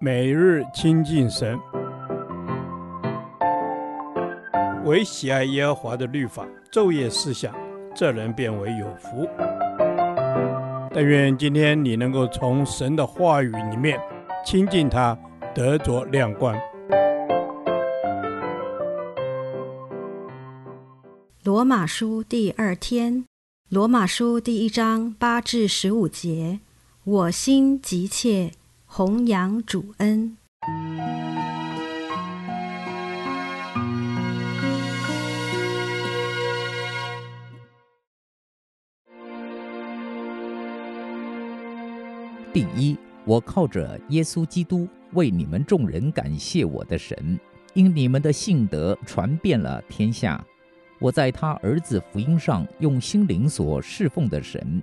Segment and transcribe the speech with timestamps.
[0.00, 1.58] 每日亲近神，
[4.84, 7.54] 唯喜爱耶和华的律法，昼夜思想，
[7.94, 9.26] 这人便为有福。
[10.92, 13.98] 但愿今天你能够从神的话语里面
[14.44, 15.16] 亲近他，
[15.54, 16.56] 得着亮光。
[21.42, 23.24] 罗马书第二天，
[23.68, 26.60] 罗马书第一章八至十五节，
[27.04, 28.50] 我心急切。
[28.96, 30.36] 弘扬主恩。
[42.52, 47.36] 第一，我靠着耶稣基督为你们众人感谢我的神，
[47.72, 50.40] 因你们的信德传遍了天下。
[51.00, 54.80] 我在他儿子福音上用心灵所侍奉的神，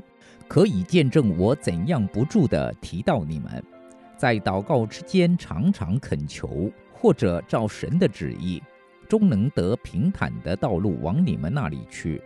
[0.49, 3.63] 可以见证我怎样不住地提到你们。
[4.21, 8.61] 在祷告之间，常常恳求，或者照神的旨意，
[9.09, 12.21] 终能得平坦的道路往你们那里去。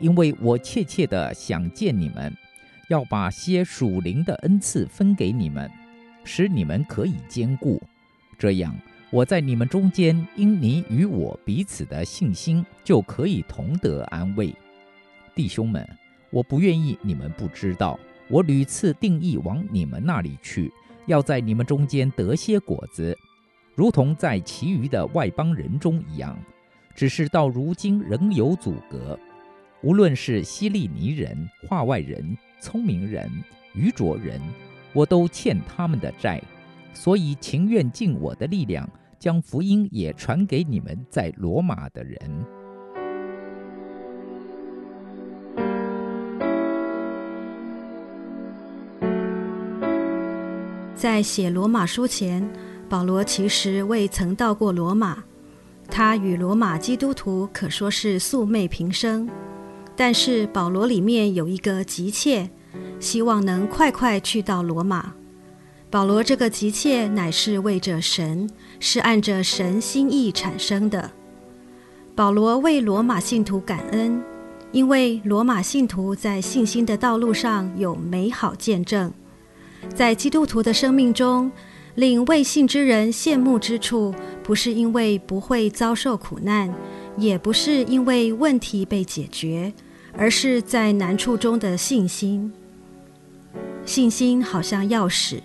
[0.00, 2.36] 因为我切切的想见你们，
[2.88, 5.70] 要把些属灵的恩赐分给你们，
[6.24, 7.80] 使你们可以坚固。
[8.36, 8.76] 这样，
[9.08, 14.52] 我在你们中间，因你与我彼此的信心，就可以同得安慰。
[15.36, 15.88] 弟兄们，
[16.30, 17.96] 我不愿意你们不知道，
[18.28, 20.72] 我屡次定义往你们那里去。
[21.08, 23.16] 要在你们中间得些果子，
[23.74, 26.38] 如同在其余的外邦人中一样。
[26.94, 29.18] 只是到如今仍有阻隔，
[29.82, 33.30] 无论是希利尼人、化外人、聪明人、
[33.72, 34.40] 愚拙人，
[34.92, 36.42] 我都欠他们的债，
[36.92, 42.18] 所以情愿尽我的力量，将福音也传给你们在罗马的人。
[50.98, 52.44] 在写罗马书前，
[52.88, 55.22] 保罗其实未曾到过罗马。
[55.88, 59.30] 他与罗马基督徒可说是素昧平生。
[59.94, 62.50] 但是保罗里面有一个急切，
[62.98, 65.12] 希望能快快去到罗马。
[65.88, 68.50] 保罗这个急切乃是为着神，
[68.80, 71.12] 是按着神心意产生的。
[72.16, 74.20] 保罗为罗马信徒感恩，
[74.72, 79.12] 因为罗马信徒在信心的道路上有美好见证。
[79.94, 81.50] 在基督徒的生命中，
[81.94, 86.72] 令未信之人羡慕之处，不是因为不会遭受苦难，
[87.16, 89.72] 也不是因为问题被解决，
[90.16, 92.52] 而是在难处中的信心。
[93.84, 95.38] 信心好像钥匙，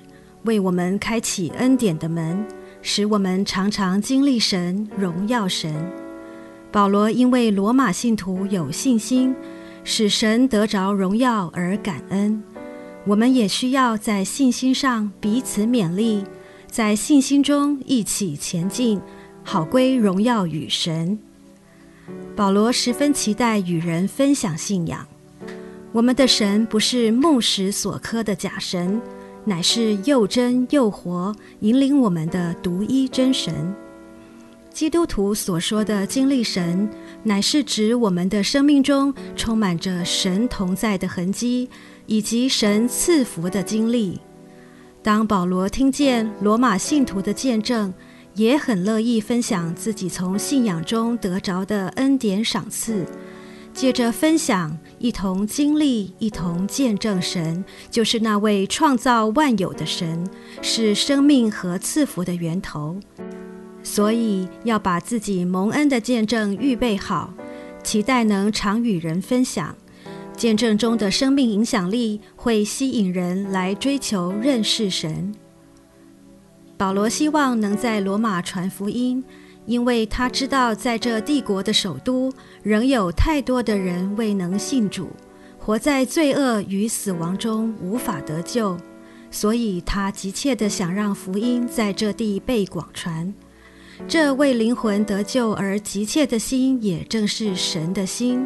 [0.43, 2.45] 为我们开启恩典的门，
[2.81, 5.73] 使我们常常经历神、荣耀神。
[6.71, 9.33] 保罗因为罗马信徒有信心，
[9.83, 12.43] 使神得着荣耀而感恩。
[13.05, 16.23] 我们也需要在信心上彼此勉励，
[16.67, 19.01] 在信心中一起前进，
[19.43, 21.19] 好归荣耀与神。
[22.35, 25.05] 保罗十分期待与人分享信仰。
[25.91, 29.01] 我们的神不是木石所刻的假神，
[29.43, 33.75] 乃是又真又活，引领我们的独一真神。
[34.73, 36.89] 基督徒所说的经历神，
[37.23, 41.69] 乃是指我们的生命中充满着神同在的痕迹。
[42.05, 44.19] 以及神赐福的经历。
[45.01, 47.93] 当保罗听见罗马信徒的见证，
[48.35, 53.05] 也很乐意分享自己从信仰中得着的恩典赏赐。
[53.73, 60.29] 借着分享，一同经历，一同见证神，就是那位创造万有的神，
[60.61, 62.99] 是生命和赐福的源头。
[63.83, 67.33] 所以要把自己蒙恩的见证预备好，
[67.83, 69.75] 期待能常与人分享。
[70.35, 75.35] 见证中的生命影响力会吸引人来追求认识神。
[76.75, 79.23] 保罗希望能在罗马传福音，
[79.67, 82.33] 因为他知道在这帝国的首都
[82.63, 85.09] 仍有太多的人未能信主，
[85.59, 88.75] 活在罪恶与死亡中无法得救，
[89.29, 93.31] 所以他急切地想让福音在这地被广传。
[94.07, 98.45] 这为灵魂得救而急切的心，也正是神的心。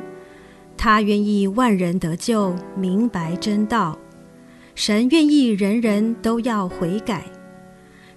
[0.75, 3.97] 他愿意万人得救，明白真道。
[4.75, 7.25] 神愿意人人都要悔改。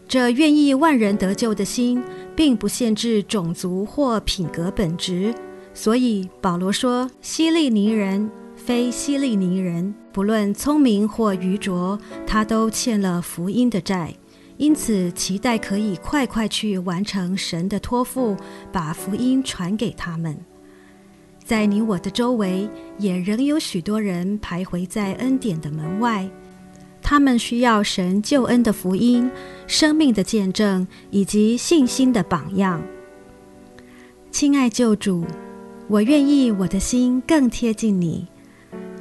[0.07, 2.03] 这愿意万人得救的心，
[2.37, 5.33] 并不限制种族或品格本质。
[5.73, 14.13] 所以保罗说：“希利尼人，非希利尼人，不论聪明或愚拙，他都欠了福音的债。
[14.61, 18.37] 因此，期待可以快快去完成神的托付，
[18.71, 20.37] 把福音传给他们。”
[21.43, 22.69] 在你我的周围，
[22.99, 26.29] 也仍有许多人徘徊在恩典的门外，
[27.01, 29.31] 他们需要神救恩的福音、
[29.67, 32.83] 生命的见证以及信心的榜样。
[34.31, 35.25] 亲爱救主，
[35.89, 38.27] 我愿意我的心更贴近你，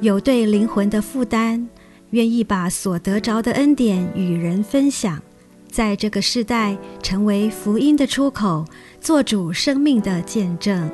[0.00, 1.66] 有对灵魂的负担，
[2.12, 5.22] 愿意把所得着的恩典与人分享，
[5.70, 8.64] 在这个世代成为福音的出口，
[9.00, 10.90] 做主生命的见证。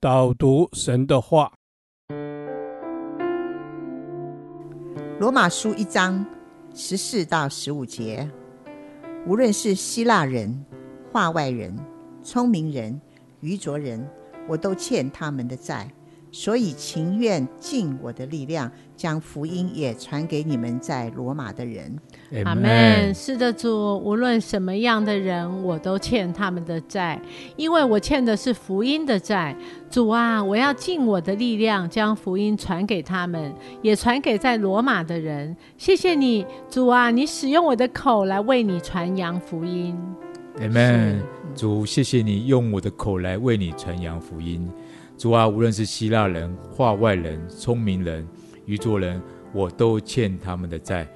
[0.00, 1.52] 导读神的话，
[5.18, 6.24] 《罗马书》一章
[6.74, 8.28] 十四到十五节，
[9.26, 10.64] 无论是希腊人、
[11.12, 11.76] 化外人、
[12.22, 13.00] 聪明人、
[13.40, 14.08] 愚拙人，
[14.48, 15.88] 我都欠他们的债。
[16.30, 21.96] 所以情愿尽我的力量，将福音也传给你们在罗马的人。
[22.44, 23.14] 阿门。
[23.14, 27.20] 是的，主，无论什么样的人，我都欠他们的债，
[27.56, 29.56] 因为我欠的是福音的债。
[29.90, 35.56] 主啊，我要尽我的力量，将福音传给他们，也传给在罗马的人。
[35.78, 39.96] 谢谢你，主啊，你使用我的口来为你传扬福音。
[40.60, 41.22] 阿门。
[41.54, 44.70] 主，谢谢你用我的口来为你传扬福音。
[45.18, 48.24] 主啊，无论是希腊人、化外人、聪明人、
[48.66, 49.20] 愚拙人，
[49.52, 51.06] 我都欠他们的债。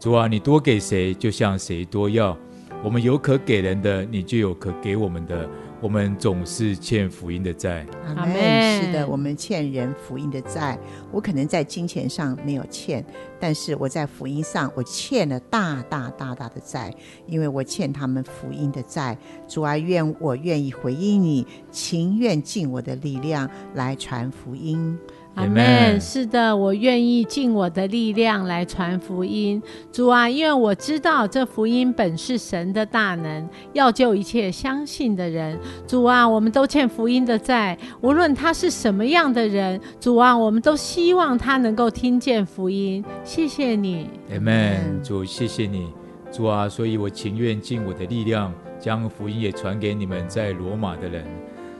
[0.00, 2.36] 主啊，你多给谁，就向谁多要。
[2.82, 5.48] 我们有可给人的，你就有可给我们的。
[5.82, 7.84] 我们总是欠福音的债。
[8.06, 8.80] 阿门。
[8.80, 10.78] 是的，我们欠人福音的债。
[11.10, 13.04] 我可能在金钱上没有欠，
[13.40, 16.94] 但是我在福音上，我欠了大大大大的债，
[17.26, 19.18] 因为我欠他们福音的债。
[19.48, 24.96] 主啊，愿我愿意回应你，情愿尽我的力量来传福音。
[25.34, 26.00] 阿门。
[26.00, 29.62] 是的，我愿意尽我的力量来传福音。
[29.90, 35.58] 主啊，因为我知道这福音本是神的大能，要救一切相信的人。
[35.86, 39.80] 主啊，我们都欠福音的债，无论他是什么样的人。
[39.98, 43.02] 主啊，我们都希望他能够听见福音。
[43.24, 45.02] 谢谢你，阿门。
[45.02, 45.88] 主，谢谢你，
[46.30, 51.24] 主啊，所以我情愿尽我的力量，将福音也传给你们在罗马的人。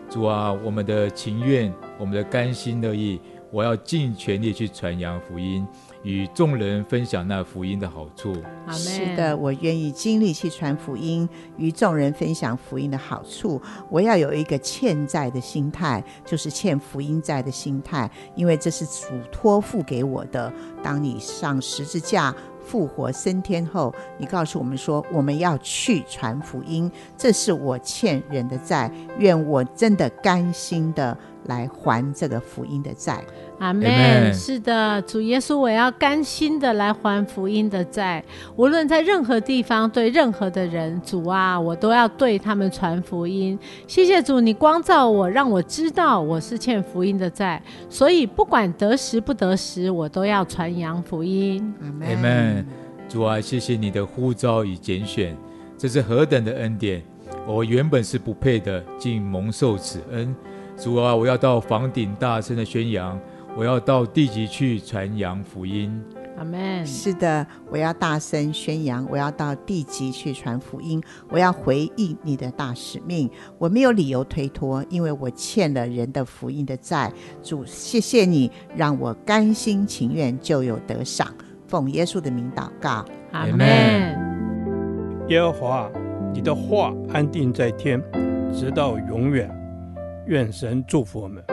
[0.09, 3.21] 主啊，我们的情愿，我们的甘心乐意。
[3.53, 5.67] 我要尽全力去传扬福音，
[6.03, 8.35] 与众人分享那福音的好处。
[8.71, 11.29] 是的，我愿意尽力去传福音，
[11.59, 13.61] 与众人分享福音的好处。
[13.91, 20.51] 我要有一个欠债的心态，就是欠福音债的心态，因为这是主托付给我的。
[20.83, 28.91] 当你上十字架复活升天后，你告诉我们说，我们要去传福音，这是我欠人的债。
[29.19, 31.15] 愿我真的甘心的。
[31.47, 33.23] 来还这个福音的债，
[33.59, 34.33] 阿门。
[34.33, 38.23] 是的，主耶稣，我要甘心的来还福音的债。
[38.57, 43.59] 无论在任何地方，对任何的人，主啊，我都要对他们传福音。
[43.87, 47.63] 谢谢主，你光照我，让我知道我是欠福音的债。
[47.89, 51.75] 所以不管得时不得时，我都要传扬福音。
[51.81, 52.67] 阿门。
[53.09, 55.37] 主啊，谢谢你的呼召与拣选，
[55.77, 57.03] 这是何等的恩典！
[57.47, 60.35] 我原本是不配的，竟蒙受此恩。
[60.83, 63.17] 主啊，我要到房顶大声的宣扬，
[63.57, 65.97] 我要到地级去传扬福音。
[66.37, 66.85] 阿门。
[66.85, 73.31] 是的，我要大声宣扬，我要到地级去传福音，我要回应你的大使命。
[73.59, 77.13] 我没有理由推脱，因为我欠了人的福音的债。
[77.45, 81.33] 主，谢谢你让我甘心情愿就有得赏。
[81.69, 84.19] 奉耶稣的名祷告，阿门。
[85.29, 85.89] 耶和华，
[86.35, 88.03] 你的话安定在天，
[88.53, 89.49] 直到永远。
[90.27, 91.52] 愿神祝福我们。